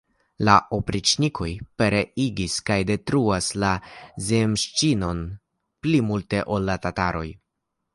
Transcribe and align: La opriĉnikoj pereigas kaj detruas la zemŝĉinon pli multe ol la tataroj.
La 0.47 0.53
opriĉnikoj 0.77 1.49
pereigas 1.81 2.57
kaj 2.71 2.79
detruas 2.93 3.53
la 3.65 3.71
zemŝĉinon 4.33 5.25
pli 5.85 6.05
multe 6.11 6.47
ol 6.57 6.71
la 6.73 6.83
tataroj. 6.89 7.29